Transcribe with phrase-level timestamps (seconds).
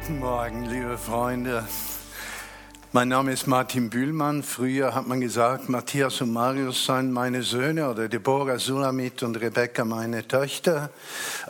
[0.00, 1.62] Guten Morgen, liebe Freunde.
[2.90, 4.42] Mein Name ist Martin Bühlmann.
[4.42, 9.84] Früher hat man gesagt, Matthias und Marius seien meine Söhne oder Deborah, Sulamit und Rebecca
[9.84, 10.88] meine Töchter.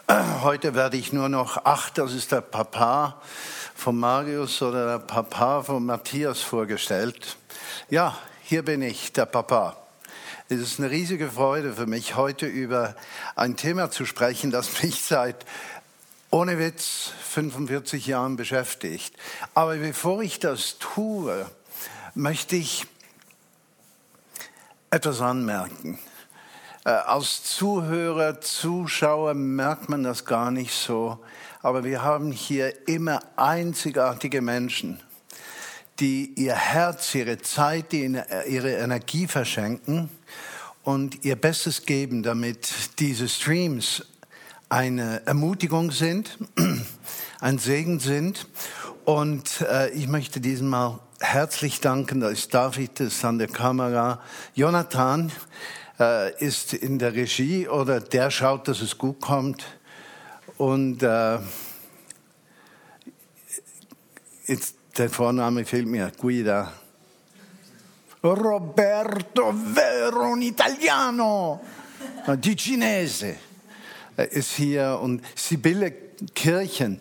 [0.42, 3.22] Heute werde ich nur noch acht, das ist der Papa
[3.76, 7.36] von Marius oder der Papa von Matthias vorgestellt.
[7.88, 9.76] Ja, hier bin ich, der Papa.
[10.48, 12.96] Es ist eine riesige Freude für mich, heute über
[13.36, 15.46] ein Thema zu sprechen, das mich seit
[16.30, 19.14] ohne Witz 45 Jahren beschäftigt.
[19.54, 21.46] Aber bevor ich das tue,
[22.14, 22.86] möchte ich
[24.90, 25.98] etwas anmerken.
[26.84, 31.18] Äh, als Zuhörer, Zuschauer merkt man das gar nicht so,
[31.62, 35.00] aber wir haben hier immer einzigartige Menschen,
[35.98, 40.08] die ihr Herz, ihre Zeit, ihre Energie verschenken
[40.82, 44.06] und ihr Bestes geben, damit diese Streams
[44.70, 46.38] eine Ermutigung sind,
[47.40, 48.46] ein Segen sind.
[49.04, 54.22] Und äh, ich möchte diesmal herzlich danken, da ist David, ist an der Kamera,
[54.54, 55.32] Jonathan
[55.98, 59.64] äh, ist in der Regie oder der schaut, dass es gut kommt.
[60.56, 61.38] Und äh,
[64.46, 66.72] jetzt, der Vorname fehlt mir, Guida.
[68.22, 71.60] Roberto Veron Italiano,
[72.36, 73.49] die Chinese.
[74.20, 75.92] Äh, ist hier und Sibylle
[76.34, 77.00] Kirchen.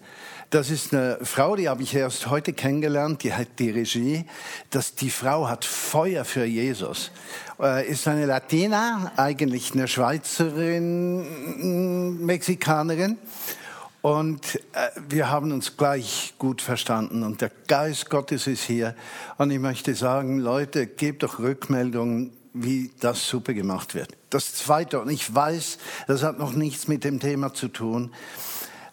[0.50, 4.26] Das ist eine Frau, die habe ich erst heute kennengelernt, die hat die Regie.
[4.72, 7.12] Das, die Frau hat Feuer für Jesus.
[7.60, 11.26] Äh, ist eine Latina, eigentlich eine Schweizerin,
[12.26, 13.18] Mexikanerin.
[14.02, 18.96] Und äh, wir haben uns gleich gut verstanden und der Geist Gottes ist hier.
[19.38, 24.16] Und ich möchte sagen, Leute, gebt doch Rückmeldungen, wie das super gemacht wird.
[24.30, 25.78] Das Zweite, und ich weiß,
[26.08, 28.12] das hat noch nichts mit dem Thema zu tun.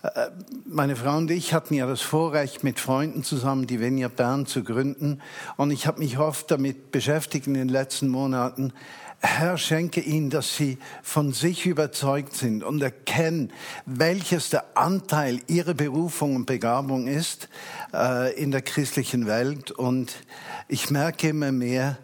[0.03, 0.29] Äh,
[0.67, 4.63] meine Frau und ich hatten ja das Vorrecht, mit Freunden zusammen die Venia Bern zu
[4.63, 5.21] gründen.
[5.57, 8.73] Und ich habe mich oft damit beschäftigt in den letzten Monaten.
[9.21, 13.51] Herr, schenke ihnen, dass sie von sich überzeugt sind und erkennen,
[13.87, 17.49] welches der Anteil ihrer Berufung und Begabung ist
[17.95, 19.71] äh, in der christlichen Welt.
[19.71, 20.15] Und
[20.69, 21.99] ich merke immer mehr,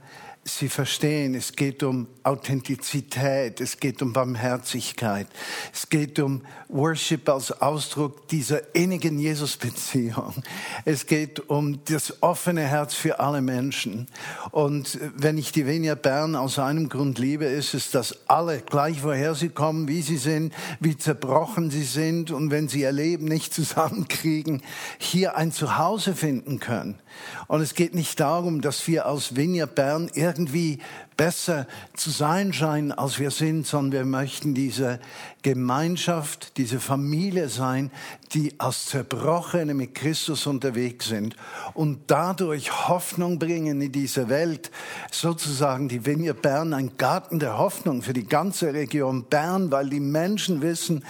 [0.44, 5.28] Sie verstehen, es geht um Authentizität, es geht um Barmherzigkeit,
[5.72, 10.42] es geht um Worship als Ausdruck dieser innigen Jesus-Beziehung.
[10.84, 14.08] Es geht um das offene Herz für alle Menschen.
[14.50, 19.04] Und wenn ich die Venia Bern aus einem Grund liebe, ist es, dass alle, gleich
[19.04, 23.26] woher sie kommen, wie sie sind, wie zerbrochen sie sind und wenn sie ihr Leben
[23.26, 24.62] nicht zusammenkriegen,
[24.98, 26.98] hier ein Zuhause finden können.
[27.46, 30.78] Und es geht nicht darum, dass wir aus Venia Bern irgendwie
[31.16, 34.98] besser zu sein scheinen, als wir sind, sondern wir möchten diese
[35.42, 37.90] Gemeinschaft, diese Familie sein,
[38.32, 41.36] die als Zerbrochene mit Christus unterwegs sind
[41.74, 44.70] und dadurch Hoffnung bringen in diese Welt.
[45.10, 50.00] Sozusagen die Vineyard Bern, ein Garten der Hoffnung für die ganze Region Bern, weil die
[50.00, 51.04] Menschen wissen,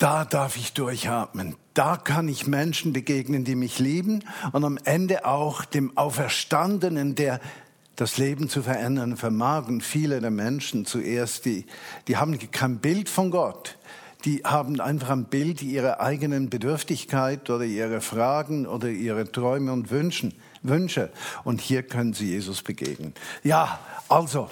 [0.00, 1.56] da darf ich durchatmen.
[1.74, 7.38] Da kann ich Menschen begegnen, die mich lieben und am Ende auch dem Auferstandenen, der
[8.00, 9.68] das Leben zu verändern vermag.
[9.68, 11.66] Und viele der Menschen zuerst, die,
[12.08, 13.76] die haben kein Bild von Gott.
[14.24, 19.90] Die haben einfach ein Bild ihrer eigenen Bedürftigkeit oder ihrer Fragen oder ihre Träume und
[19.90, 21.10] Wünschen, Wünsche.
[21.44, 23.14] Und hier können sie Jesus begegnen.
[23.44, 23.78] Ja,
[24.08, 24.48] also,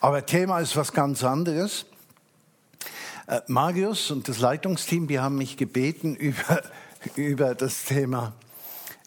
[0.00, 1.86] aber Thema ist was ganz anderes.
[3.26, 6.62] Äh, Marius und das Leitungsteam, die haben mich gebeten, über,
[7.16, 8.34] über das Thema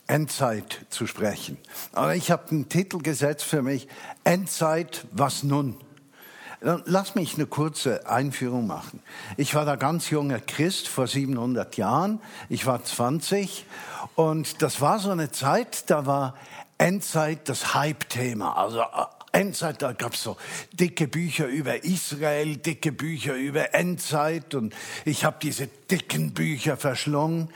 [0.08, 1.58] Endzeit zu sprechen.
[1.92, 3.88] Aber ich habe einen Titel gesetzt für mich,
[4.24, 5.78] Endzeit, was nun?
[6.60, 9.04] Lass mich eine kurze Einführung machen.
[9.36, 12.20] Ich war da ganz junger Christ vor 700 Jahren.
[12.50, 13.66] Ich war 20
[14.16, 16.34] und das war so eine Zeit, da war
[16.80, 18.58] Endzeit das Hype-Thema.
[18.58, 18.82] Also
[19.32, 20.36] Endzeit, da gab es so
[20.74, 24.74] dicke Bücher über Israel, dicke Bücher über Endzeit und
[25.06, 27.50] ich habe diese dicken Bücher verschlungen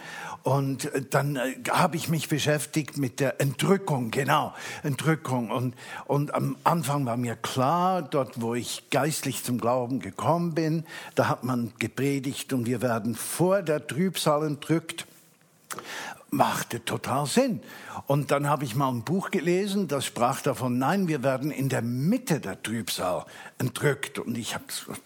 [0.43, 4.53] und dann äh, habe ich mich beschäftigt mit der Entrückung, genau,
[4.83, 5.51] Entrückung.
[5.51, 10.85] Und, und am Anfang war mir klar, dort wo ich geistlich zum Glauben gekommen bin,
[11.15, 15.05] da hat man gepredigt und wir werden vor der Trübsal entrückt
[16.31, 17.61] machte total Sinn.
[18.07, 21.69] Und dann habe ich mal ein Buch gelesen, das sprach davon, nein, wir werden in
[21.69, 23.25] der Mitte der Trübsal
[23.57, 24.17] entrückt.
[24.17, 24.63] Und ich habe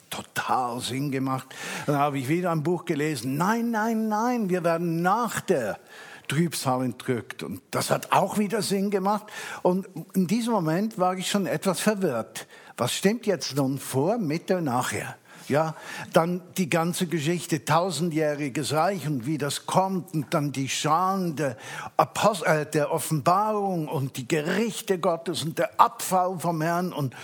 [0.10, 1.48] total Sinn gemacht.
[1.88, 5.80] Dann habe ich wieder ein Buch gelesen, nein, nein, nein, wir werden nach der
[6.28, 7.44] Trübsal entrückt.
[7.44, 9.26] Und das hat auch wieder Sinn gemacht.
[9.64, 12.48] Und in diesem Moment war ich schon etwas verwirrt.
[12.78, 15.16] Was stimmt jetzt nun vor, Mitte, nachher?
[15.48, 15.76] Ja,
[16.14, 21.58] dann die ganze Geschichte, tausendjähriges Reich und wie das kommt und dann die Scharen der,
[21.98, 27.16] Apostel, äh, der Offenbarung und die Gerichte Gottes und der Abfall vom Herrn und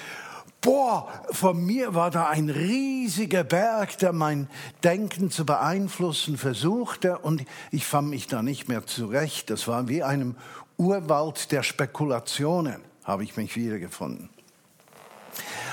[0.62, 4.48] boah, von mir war da ein riesiger Berg, der mein
[4.84, 9.50] Denken zu beeinflussen versuchte und ich fand mich da nicht mehr zurecht.
[9.50, 10.36] Das war wie einem
[10.78, 14.30] Urwald der Spekulationen, habe ich mich wiedergefunden.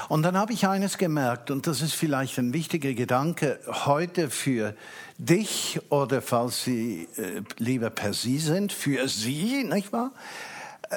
[0.09, 4.75] Und dann habe ich eines gemerkt, und das ist vielleicht ein wichtiger Gedanke heute für
[5.19, 10.13] dich oder falls Sie äh, lieber per Sie sind, für Sie, nicht wahr?
[10.89, 10.97] Äh,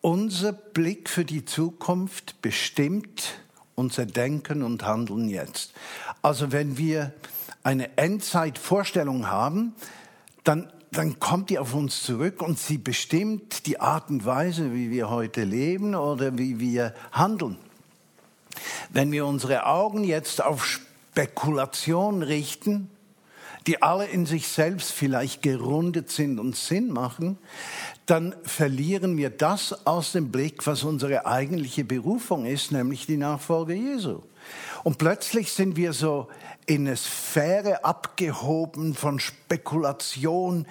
[0.00, 3.38] unser Blick für die Zukunft bestimmt
[3.74, 5.72] unser Denken und Handeln jetzt.
[6.20, 7.12] Also wenn wir
[7.62, 9.74] eine Endzeitvorstellung haben,
[10.42, 14.90] dann dann kommt die auf uns zurück und sie bestimmt die Art und Weise, wie
[14.90, 17.56] wir heute leben oder wie wir handeln.
[18.90, 22.90] Wenn wir unsere Augen jetzt auf Spekulation richten,
[23.66, 27.36] die alle in sich selbst vielleicht gerundet sind und Sinn machen,
[28.06, 33.74] dann verlieren wir das aus dem Blick, was unsere eigentliche Berufung ist, nämlich die Nachfolge
[33.74, 34.22] Jesu.
[34.84, 36.28] Und plötzlich sind wir so
[36.66, 40.66] in eine Sphäre abgehoben von Spekulation,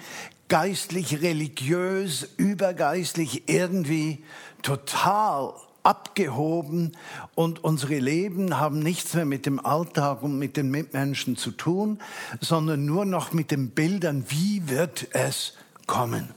[0.48, 4.24] geistlich, religiös, übergeistlich, irgendwie
[4.62, 5.52] total
[5.82, 6.92] abgehoben
[7.34, 11.98] und unsere Leben haben nichts mehr mit dem Alltag und mit den Mitmenschen zu tun,
[12.40, 15.54] sondern nur noch mit den Bildern, wie wird es
[15.86, 16.34] kommen.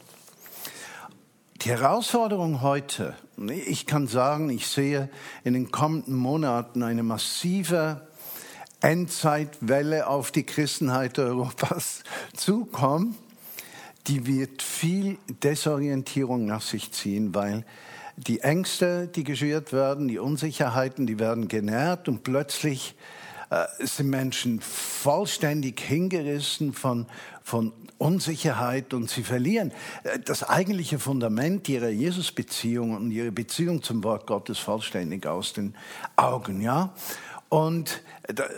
[1.72, 3.16] Herausforderung heute,
[3.48, 5.10] ich kann sagen, ich sehe
[5.46, 8.02] in den kommenden Monaten eine massive
[8.82, 12.04] Endzeitwelle auf die Christenheit Europas
[12.36, 13.16] zukommen,
[14.08, 17.64] die wird viel Desorientierung nach sich ziehen, weil
[18.18, 22.96] die Ängste, die geschürt werden, die Unsicherheiten, die werden genährt und plötzlich
[23.80, 27.06] sind Menschen vollständig hingerissen von,
[27.44, 29.72] von Unsicherheit und sie verlieren
[30.04, 35.76] äh, das eigentliche Fundament ihrer Jesusbeziehung und ihre Beziehung zum Wort Gottes vollständig aus den
[36.16, 36.94] Augen, ja.
[37.52, 38.02] Und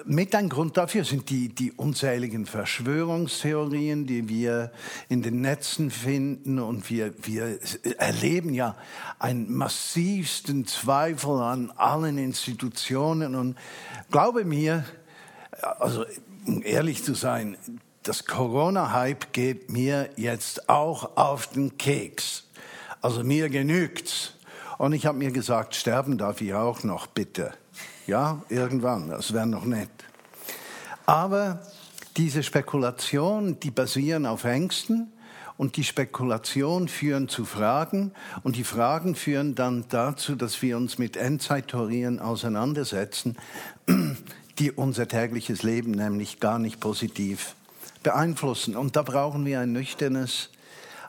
[0.06, 4.72] mit ein Grund dafür sind die, die unzähligen Verschwörungstheorien, die wir
[5.10, 6.60] in den Netzen finden.
[6.60, 7.58] Und wir, wir
[7.98, 8.76] erleben ja
[9.18, 13.34] einen massivsten Zweifel an allen Institutionen.
[13.34, 13.58] Und
[14.12, 14.86] glaube mir,
[15.80, 16.06] also
[16.46, 17.58] um ehrlich zu sein,
[18.04, 22.44] das Corona-Hype geht mir jetzt auch auf den Keks.
[23.02, 24.34] Also mir genügt's.
[24.78, 27.54] Und ich habe mir gesagt, sterben darf ich auch noch, bitte.
[28.08, 29.90] Ja, irgendwann, das wäre noch nett.
[31.06, 31.62] Aber
[32.18, 35.12] diese Spekulationen, die basieren auf Ängsten
[35.58, 38.12] und die Spekulationen führen zu Fragen
[38.44, 43.38] und die Fragen führen dann dazu, dass wir uns mit Endzeittheorien auseinandersetzen,
[44.60, 47.56] die unser tägliches Leben nämlich gar nicht positiv
[48.04, 48.76] beeinflussen.
[48.76, 50.50] Und da brauchen wir ein nüchternes,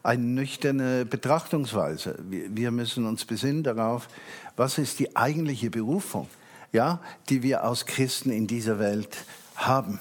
[0.03, 2.19] eine nüchterne Betrachtungsweise.
[2.29, 4.09] Wir müssen uns besinnen darauf,
[4.57, 6.29] was ist die eigentliche Berufung
[6.75, 7.01] ja,
[7.31, 9.17] die wir als Christen in dieser Welt
[9.57, 10.01] haben.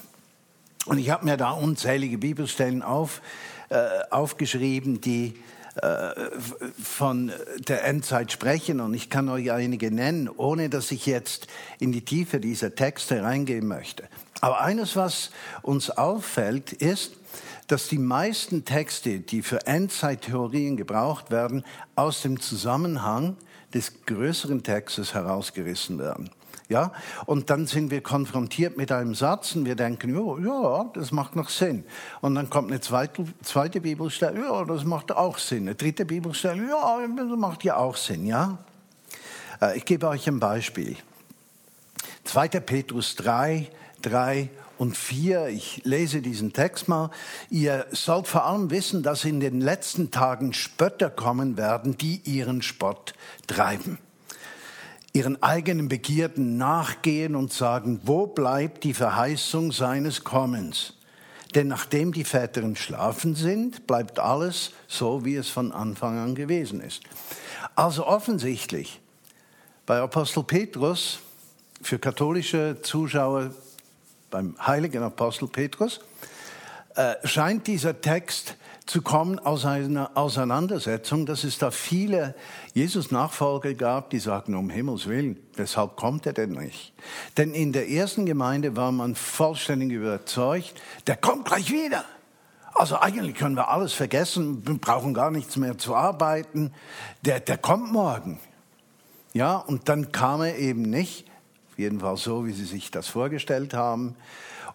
[0.86, 3.22] Und ich habe mir da unzählige Bibelstellen auf,
[3.70, 5.40] äh, aufgeschrieben, die
[5.76, 6.10] äh,
[6.84, 7.32] von
[7.68, 8.82] der Endzeit sprechen.
[8.82, 11.48] Und ich kann euch einige nennen, ohne dass ich jetzt
[11.80, 14.04] in die Tiefe dieser Texte reingehen möchte.
[14.42, 15.30] Aber eines, was
[15.62, 17.14] uns auffällt, ist,
[17.68, 21.64] dass die meisten Texte, die für Endzeittheorien gebraucht werden,
[21.96, 23.38] aus dem Zusammenhang
[23.74, 26.30] des größeren Textes herausgerissen werden.
[26.74, 26.92] Ja?
[27.28, 31.36] Und dann sind wir konfrontiert mit einem Satz und wir denken, ja, ja das macht
[31.36, 31.86] noch Sinn.
[32.22, 35.64] Und dann kommt eine zweite, zweite Bibelstelle, ja, das macht auch Sinn.
[35.64, 38.26] Eine dritte Bibelstelle, ja, das macht ja auch Sinn.
[38.26, 38.58] Ja?
[39.62, 40.98] Äh, ich gebe euch ein Beispiel.
[42.24, 42.48] 2.
[42.48, 43.70] Petrus 3,
[44.02, 44.50] 3
[44.80, 45.50] und 4.
[45.50, 47.12] Ich lese diesen Text mal.
[47.52, 52.64] Ihr sollt vor allem wissen, dass in den letzten Tagen Spötter kommen werden, die ihren
[52.64, 53.14] Spott
[53.46, 54.00] treiben
[55.14, 60.96] ihren eigenen Begierden nachgehen und sagen, wo bleibt die Verheißung seines Kommens?
[61.54, 66.82] Denn nachdem die Väter entschlafen sind, bleibt alles so, wie es von Anfang an gewesen
[66.82, 67.04] ist.
[67.76, 69.00] Also offensichtlich,
[69.86, 71.20] bei Apostel Petrus,
[71.80, 73.52] für katholische Zuschauer
[74.32, 76.00] beim heiligen Apostel Petrus,
[76.96, 82.36] äh, scheint dieser Text zu kommen aus einer Auseinandersetzung, dass es da viele
[82.74, 86.94] Jesus-Nachfolger gab, die sagten, um Himmels Willen, weshalb kommt er denn nicht?
[87.38, 90.74] Denn in der ersten Gemeinde war man vollständig überzeugt,
[91.08, 92.04] der kommt gleich wieder.
[92.76, 96.74] Also eigentlich können wir alles vergessen, wir brauchen gar nichts mehr zu arbeiten.
[97.24, 98.40] Der, der kommt morgen.
[99.34, 101.26] Ja, und dann kam er eben nicht,
[101.78, 104.16] jedenfalls so, wie sie sich das vorgestellt haben.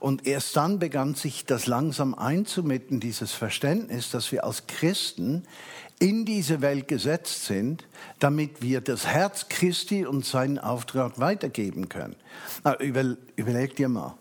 [0.00, 5.44] Und erst dann begann sich das langsam einzumitten, dieses Verständnis, dass wir als Christen
[5.98, 7.86] in diese Welt gesetzt sind,
[8.20, 12.14] damit wir das Herz Christi und seinen Auftrag weitergeben können.
[12.62, 14.16] Na, überleg dir mal,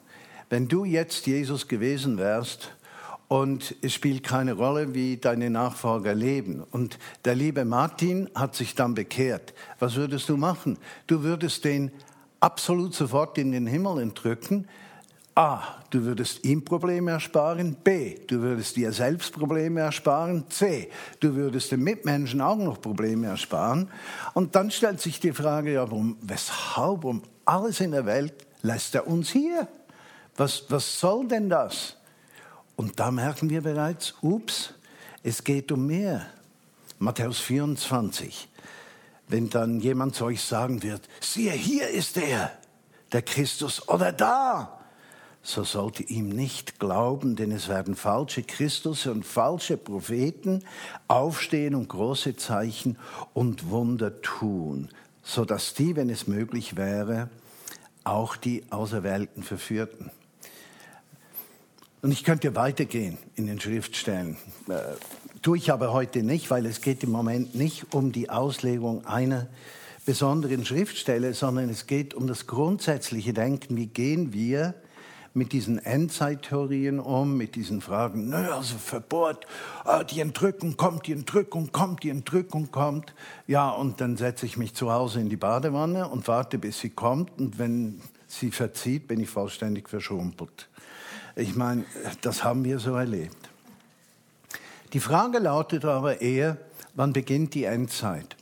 [0.49, 2.71] wenn du jetzt Jesus gewesen wärst
[3.27, 6.63] und es spielt keine Rolle, wie deine Nachfolger leben.
[6.71, 9.53] Und der liebe Martin hat sich dann bekehrt.
[9.79, 10.77] Was würdest du machen?
[11.07, 11.91] Du würdest den
[12.39, 14.67] absolut sofort in den Himmel entrücken.
[15.37, 17.75] A, du würdest ihm Probleme ersparen.
[17.75, 20.49] B, du würdest dir selbst Probleme ersparen.
[20.49, 20.89] C,
[21.19, 23.87] du würdest den Mitmenschen auch noch Probleme ersparen.
[24.33, 28.95] Und dann stellt sich die Frage, ja, warum, weshalb um alles in der Welt lässt
[28.95, 29.67] er uns hier?
[30.37, 31.97] Was, was soll denn das?
[32.75, 34.73] Und da merken wir bereits, ups,
[35.21, 36.25] es geht um mehr.
[36.97, 38.49] Matthäus 24.
[39.27, 42.53] Wenn dann jemand zu euch sagen wird, siehe, hier ist er,
[43.11, 44.76] der Christus, oder da,
[45.47, 50.61] so sollt ihr ihm nicht glauben, denn es werden falsche Christus und falsche Propheten
[51.07, 52.97] aufstehen und große Zeichen
[53.33, 54.89] und Wunder tun,
[55.23, 57.29] so dass die, wenn es möglich wäre,
[58.03, 60.11] auch die Auserwählten verführten.
[62.01, 64.35] Und ich könnte weitergehen in den Schriftstellen.
[64.67, 64.81] Äh,
[65.41, 69.47] tue ich aber heute nicht, weil es geht im Moment nicht um die Auslegung einer
[70.05, 73.77] besonderen Schriftstelle, sondern es geht um das grundsätzliche Denken.
[73.77, 74.73] Wie gehen wir
[75.37, 79.45] mit diesen Endzeittheorien um, mit diesen Fragen, nö, also Verbot,
[79.83, 83.13] ah, die Entrückung kommt, die Entrückung kommt, die Entrückung kommt.
[83.45, 86.89] Ja, und dann setze ich mich zu Hause in die Badewanne und warte, bis sie
[86.89, 87.37] kommt.
[87.37, 90.69] Und wenn sie verzieht, bin ich vollständig verschrumpelt.
[91.35, 91.85] Ich meine,
[92.21, 93.49] das haben wir so erlebt.
[94.93, 96.57] Die Frage lautet aber eher,
[96.95, 98.36] wann beginnt die Endzeit?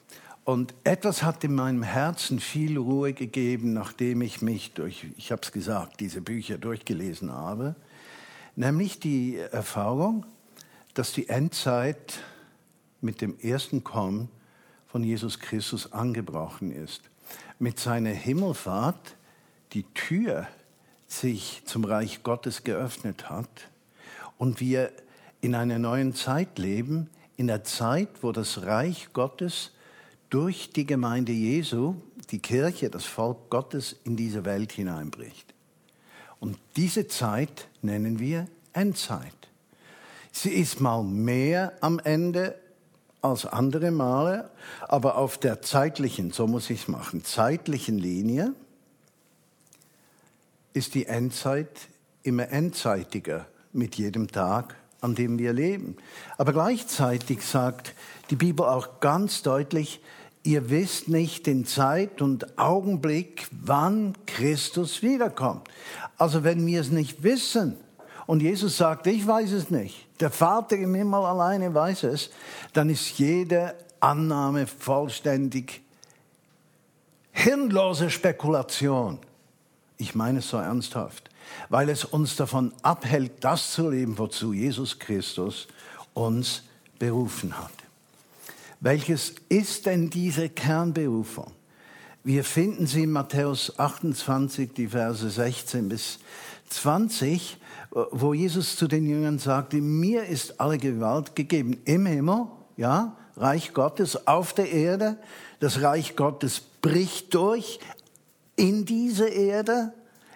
[0.45, 5.41] Und etwas hat in meinem Herzen viel Ruhe gegeben, nachdem ich mich durch, ich habe
[5.41, 7.75] es gesagt, diese Bücher durchgelesen habe,
[8.55, 10.23] nämlich die Erfahrung,
[10.93, 12.19] dass die Endzeit
[13.01, 14.29] mit dem ersten Kommen
[14.85, 17.01] von Jesus Christus angebrochen ist.
[17.57, 19.15] Mit seiner Himmelfahrt
[19.73, 20.47] die Tür
[21.07, 23.49] sich zum Reich Gottes geöffnet hat
[24.37, 24.91] und wir
[25.41, 29.71] in einer neuen Zeit leben, in der Zeit, wo das Reich Gottes
[30.29, 31.95] durch die Gemeinde Jesu,
[32.31, 35.53] die Kirche, das Volk Gottes in diese Welt hineinbricht.
[36.39, 39.33] Und diese Zeit nennen wir Endzeit.
[40.31, 42.55] Sie ist mal mehr am Ende
[43.21, 44.51] als andere Male,
[44.81, 48.53] aber auf der zeitlichen, so muss ich es machen, zeitlichen Linie
[50.73, 51.87] ist die Endzeit
[52.21, 55.95] immer endzeitiger mit jedem Tag, an dem wir leben.
[56.37, 57.93] Aber gleichzeitig sagt
[58.29, 60.01] die Bibel auch ganz deutlich,
[60.43, 65.67] ihr wisst nicht den Zeit und Augenblick, wann Christus wiederkommt.
[66.17, 67.77] Also wenn wir es nicht wissen
[68.25, 72.31] und Jesus sagt, ich weiß es nicht, der Vater im Himmel alleine weiß es,
[72.73, 75.81] dann ist jede Annahme vollständig
[77.31, 79.19] hirnlose Spekulation.
[79.97, 81.29] Ich meine es so ernsthaft,
[81.69, 85.67] weil es uns davon abhält, das zu leben, wozu Jesus Christus
[86.13, 86.63] uns
[86.99, 87.71] berufen hat.
[88.79, 91.51] Welches ist denn diese Kernberufung?
[92.23, 96.19] Wir finden sie in Matthäus 28, die Verse 16 bis
[96.69, 97.57] 20,
[98.11, 102.47] wo Jesus zu den Jüngern sagte, mir ist alle Gewalt gegeben im Himmel,
[102.77, 105.17] ja, Reich Gottes auf der Erde.
[105.59, 107.79] Das Reich Gottes bricht durch
[108.55, 109.93] in diese Erde,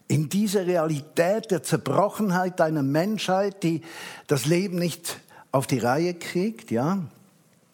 [0.09, 3.81] in diese Realität der Zerbrochenheit einer Menschheit, die
[4.27, 5.19] das Leben nicht
[5.51, 6.99] auf die Reihe kriegt, ja.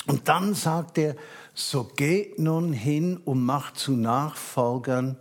[0.06, 1.16] Und dann sagt er,
[1.56, 5.18] so geht nun hin und macht zu Nachfolgern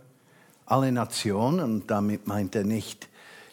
[0.65, 1.61] alle Nationen.
[1.61, 3.07] Und damit meint er nicht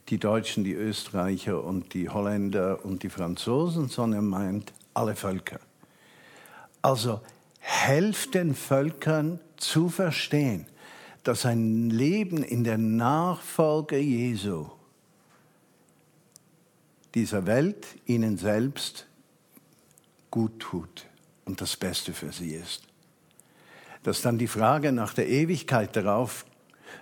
[0.09, 5.61] die Deutschen, die Österreicher und die Holländer und die Franzosen, sondern meint alle Völker.
[6.83, 7.21] Also
[7.61, 10.67] helft den Völkern zu verstehen,
[11.23, 14.69] dass ein Leben in der Nachfolge Jesu
[17.15, 19.07] dieser Welt ihnen selbst
[20.31, 21.07] gut tut
[21.45, 22.83] und das Beste für sie ist.
[24.03, 26.45] Dass dann die Frage nach der Ewigkeit darauf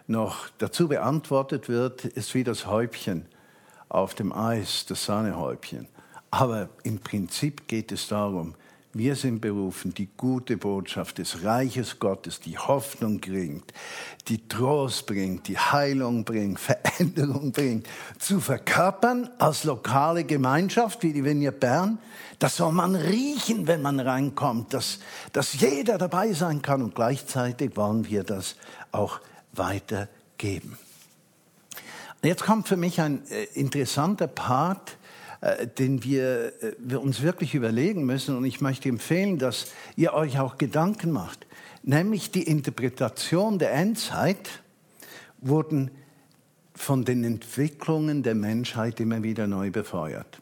[0.07, 3.27] noch dazu beantwortet wird, ist wie das Häubchen
[3.89, 5.89] auf dem Eis, das Sahnehäubchen.
[6.31, 8.55] Aber im Prinzip geht es darum,
[8.93, 13.73] wir sind berufen, die gute Botschaft des Reiches Gottes, die Hoffnung bringt,
[14.27, 17.87] die Trost bringt, die Heilung bringt, Veränderung bringt,
[18.19, 21.99] zu verkörpern als lokale Gemeinschaft wie die Vineyard Bern.
[22.41, 24.99] Das soll man riechen, wenn man reinkommt, dass,
[25.33, 28.57] dass jeder dabei sein kann und gleichzeitig wollen wir das
[28.91, 29.21] auch
[29.53, 30.79] weitergeben.
[32.23, 34.99] Jetzt kommt für mich ein äh, interessanter Part,
[35.41, 38.37] äh, den wir, äh, wir uns wirklich überlegen müssen.
[38.37, 41.47] Und ich möchte empfehlen, dass ihr euch auch Gedanken macht.
[41.83, 44.63] Nämlich die Interpretation der Endzeit
[45.39, 45.91] wurden
[46.75, 50.41] von den Entwicklungen der Menschheit immer wieder neu befeuert.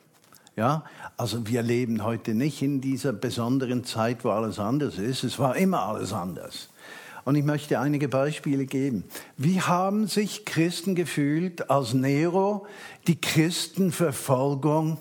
[0.56, 0.84] Ja,
[1.16, 5.22] also wir leben heute nicht in dieser besonderen Zeit, wo alles anders ist.
[5.22, 6.68] Es war immer alles anders.
[7.28, 9.04] Und ich möchte einige Beispiele geben.
[9.36, 12.66] Wie haben sich Christen gefühlt, als Nero
[13.06, 14.96] die Christenverfolgung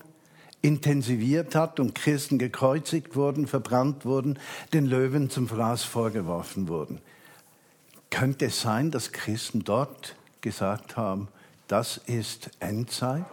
[0.61, 4.37] intensiviert hat und Christen gekreuzigt wurden, verbrannt wurden,
[4.73, 6.99] den Löwen zum Fraß vorgeworfen wurden?
[8.09, 11.29] Könnte es sein, dass Christen dort gesagt haben,
[11.69, 13.23] das ist Endzeit?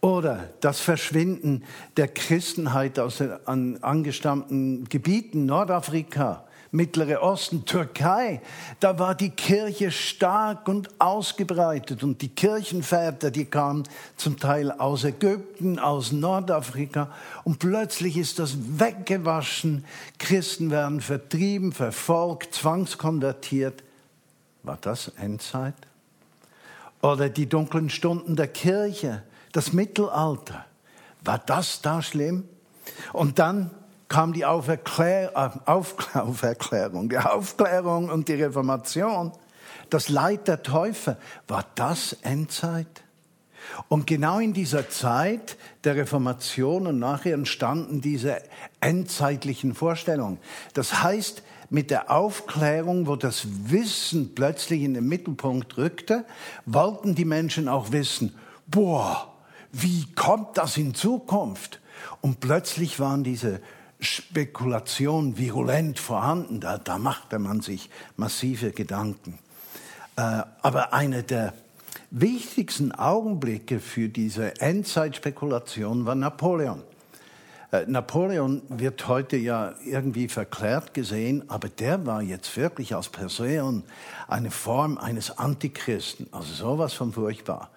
[0.00, 1.62] Oder das Verschwinden
[1.96, 6.44] der Christenheit aus den angestammten Gebieten Nordafrika,
[6.74, 8.40] Mittlere Osten, Türkei,
[8.80, 13.84] da war die Kirche stark und ausgebreitet und die Kirchenväter, die kamen
[14.16, 17.12] zum Teil aus Ägypten, aus Nordafrika
[17.44, 19.84] und plötzlich ist das weggewaschen.
[20.18, 23.84] Christen werden vertrieben, verfolgt, zwangskonvertiert.
[24.64, 25.76] War das Endzeit?
[27.02, 30.64] Oder die dunklen Stunden der Kirche, das Mittelalter.
[31.22, 32.48] War das da schlimm?
[33.12, 33.70] Und dann
[34.14, 39.32] kam die Auferklär, äh, Auferklärung, die Aufklärung und die Reformation,
[39.90, 41.16] das Leid der Täufer.
[41.48, 43.02] War das Endzeit?
[43.88, 48.40] Und genau in dieser Zeit der Reformation und nachher entstanden diese
[48.80, 50.38] endzeitlichen Vorstellungen.
[50.74, 56.24] Das heißt, mit der Aufklärung, wo das Wissen plötzlich in den Mittelpunkt rückte,
[56.66, 58.32] wollten die Menschen auch wissen,
[58.68, 59.34] boah,
[59.72, 61.80] wie kommt das in Zukunft?
[62.20, 63.60] Und plötzlich waren diese
[64.04, 66.60] Spekulation virulent vorhanden.
[66.60, 69.38] Da, da machte man sich massive Gedanken.
[70.16, 71.54] Äh, aber einer der
[72.10, 76.82] wichtigsten Augenblicke für diese Endzeitspekulation war Napoleon.
[77.72, 83.82] Äh, Napoleon wird heute ja irgendwie verklärt gesehen, aber der war jetzt wirklich als Person
[84.28, 87.70] eine Form eines Antichristen, also sowas von furchtbar.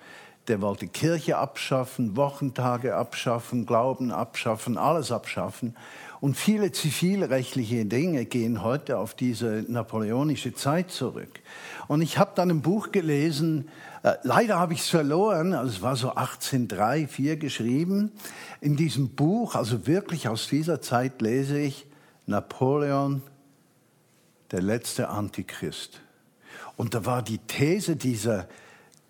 [0.48, 5.76] Der wollte Kirche abschaffen, Wochentage abschaffen, Glauben abschaffen, alles abschaffen.
[6.22, 11.42] Und viele zivilrechtliche Dinge gehen heute auf diese napoleonische Zeit zurück.
[11.88, 13.68] Und ich habe dann ein Buch gelesen,
[14.04, 18.12] äh, leider habe ich es verloren, also es war so 1803, 4 geschrieben.
[18.62, 21.86] In diesem Buch, also wirklich aus dieser Zeit lese ich
[22.26, 23.22] Napoleon,
[24.52, 26.02] der letzte Antichrist.
[26.78, 28.48] Und da war die These dieser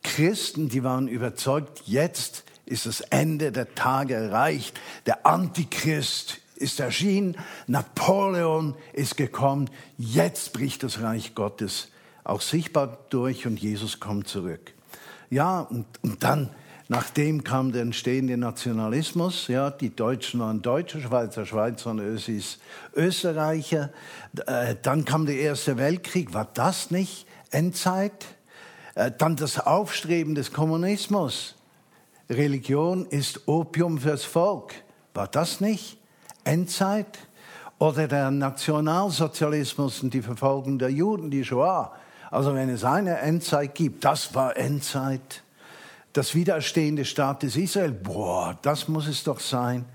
[0.08, 4.80] Christen, die waren überzeugt, jetzt ist das Ende der Tage erreicht.
[5.06, 7.36] Der Antichrist ist erschienen,
[7.68, 11.90] Napoleon ist gekommen, jetzt bricht das Reich Gottes
[12.24, 14.74] auch sichtbar durch und Jesus kommt zurück.
[15.30, 16.50] Ja, und, und dann,
[16.90, 22.60] nachdem kam der entstehende Nationalismus, ja, die Deutschen waren Deutsche, Schweizer, Schweizer und Ösis
[22.96, 23.92] Österreicher,
[24.46, 28.26] äh, dann kam der Erste Weltkrieg, war das nicht Endzeit?
[28.98, 31.56] Äh, dann das Aufstreben des Kommunismus.
[32.30, 34.74] Religion ist Opium fürs Volk.
[35.14, 35.98] War das nicht
[36.44, 37.20] Endzeit?
[37.80, 41.94] Oder der Nationalsozialismus und die Verfolgung der Juden, die Shoah.
[42.32, 45.44] Also wenn es eine Endzeit gibt, das war Endzeit.
[46.14, 49.86] Das Widerstehen des Staates Israel, boah, das muss es doch sein.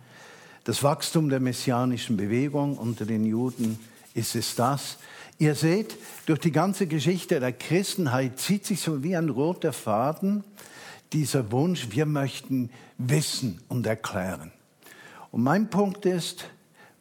[0.62, 3.80] Das Wachstum der messianischen Bewegung unter den Juden,
[4.14, 4.98] ist es das?
[5.42, 10.44] Ihr seht, durch die ganze Geschichte der Christenheit zieht sich so wie ein roter Faden
[11.12, 14.52] dieser Wunsch, wir möchten wissen und erklären.
[15.32, 16.48] Und mein Punkt ist,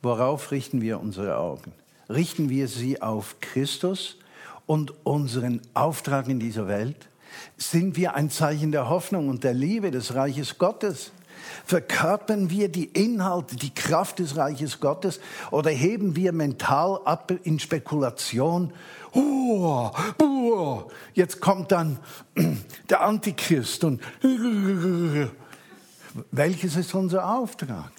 [0.01, 1.71] worauf richten wir unsere Augen?
[2.09, 4.17] Richten wir sie auf Christus
[4.65, 7.09] und unseren Auftrag in dieser Welt?
[7.57, 11.11] Sind wir ein Zeichen der Hoffnung und der Liebe des Reiches Gottes?
[11.65, 15.19] Verkörpern wir die Inhalte, die Kraft des Reiches Gottes
[15.51, 18.73] oder heben wir mental ab in Spekulation?
[19.13, 21.99] Oh, oh, jetzt kommt dann
[22.89, 24.01] der Antichrist und
[26.31, 27.91] welches ist unser Auftrag?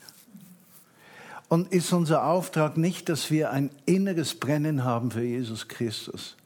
[1.49, 6.37] Und ist unser Auftrag nicht, dass wir ein inneres Brennen haben für Jesus Christus?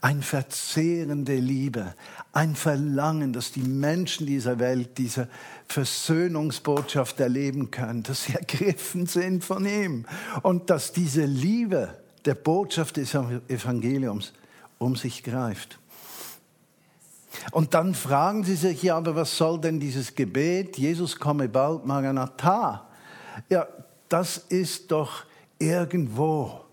[0.00, 1.94] Ein verzehrende Liebe,
[2.32, 5.28] ein Verlangen, dass die Menschen dieser Welt diese
[5.68, 10.04] Versöhnungsbotschaft erleben können, dass sie ergriffen sind von ihm
[10.42, 14.32] und dass diese Liebe der Botschaft des Evangeliums
[14.78, 15.78] um sich greift.
[17.52, 21.86] Und dann fragen sie sich, ja, aber was soll denn dieses Gebet, Jesus komme bald,
[21.86, 22.88] Maranatha?
[23.48, 23.66] Ja,
[24.08, 25.24] das ist doch
[25.58, 26.65] irgendwo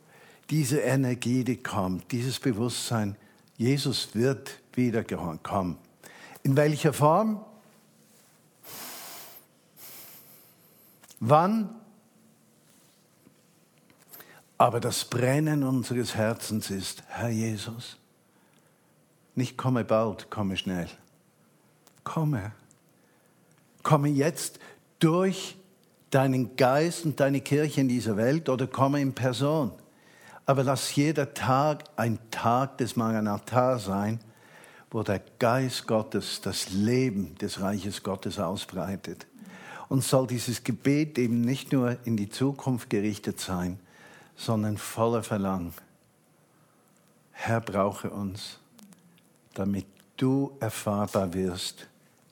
[0.54, 3.16] diese Energie, die kommt, dieses Bewusstsein,
[3.58, 5.80] Jesus wird wiederkommen.
[6.44, 7.44] In welcher Form?
[11.20, 11.74] Wann?
[14.60, 17.98] Aber das Brennen unseres Herzens ist, Herr Jesus,
[19.34, 20.88] nicht komme bald, komme schnell.
[22.04, 22.52] Komme.
[23.82, 24.60] Komme jetzt
[25.00, 25.58] durch
[26.12, 29.72] deinen Geist und deine Kirche in dieser Welt oder komme in Person.
[30.45, 34.19] Aber lass jeder Tag ein Tag des Maranatha sein,
[34.91, 39.25] wo der Geist Gottes das Leben des Reiches Gottes ausbreitet.
[39.89, 43.79] Und soll dieses Gebet eben nicht nur in die Zukunft gerichtet sein,
[44.36, 45.73] sondern voller Verlangen.
[47.32, 48.60] Herr, brauche uns,
[49.53, 49.86] damit
[50.17, 51.88] du erfahrbar wirst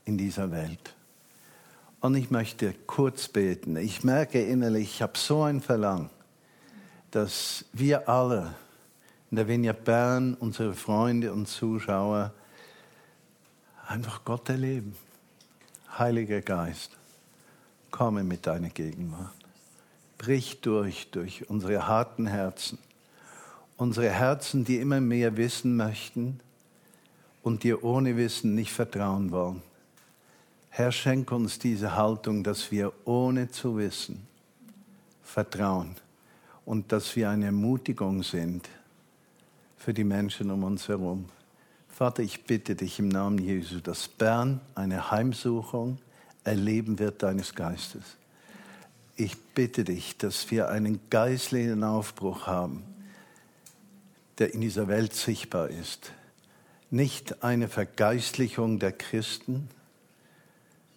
[0.06, 0.96] in dieser Welt.
[2.00, 3.76] Und ich möchte kurz beten.
[3.78, 6.10] Ich merke innerlich, ich habe so ein Verlangen,
[7.12, 8.56] dass wir alle
[9.30, 12.34] in der Vineyard Bern, unsere Freunde und Zuschauer,
[13.88, 14.96] einfach Gott erleben.
[15.98, 16.98] Heiliger Geist,
[17.92, 19.34] komme mit deiner Gegenwart.
[20.18, 22.78] Brich durch, durch unsere harten Herzen.
[23.76, 26.40] Unsere Herzen, die immer mehr wissen möchten
[27.42, 29.62] und dir ohne Wissen nicht vertrauen wollen.
[30.70, 34.28] Herr, schenk uns diese Haltung, dass wir ohne zu wissen
[35.24, 35.96] vertrauen
[36.66, 38.70] und dass wir eine Ermutigung sind
[39.78, 41.26] für die Menschen um uns herum.
[41.90, 45.98] Vater, ich bitte dich im Namen Jesu, dass Bern eine Heimsuchung
[46.44, 48.18] erleben wird deines Geistes.
[49.16, 52.84] Ich bitte dich, dass wir einen geistlichen Aufbruch haben,
[54.38, 56.12] der in dieser Welt sichtbar ist.
[56.90, 59.70] Nicht eine Vergeistlichung der Christen,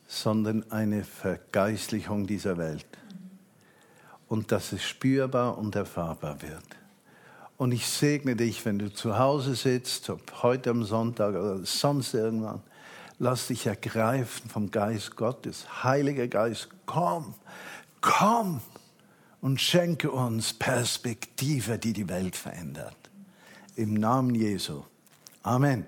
[0.06, 2.86] sondern eine Vergeistlichung dieser Welt.
[4.28, 6.64] Und dass es spürbar und erfahrbar wird.
[7.56, 12.14] Und ich segne dich, wenn du zu Hause sitzt, ob heute am Sonntag oder sonst
[12.14, 12.62] irgendwann,
[13.18, 15.84] lass dich ergreifen vom Geist Gottes.
[15.84, 17.34] Heiliger Geist, komm,
[18.00, 18.60] komm
[19.40, 22.96] und schenke uns Perspektive, die die Welt verändert.
[23.76, 24.82] Im Namen Jesu.
[25.42, 25.84] Amen.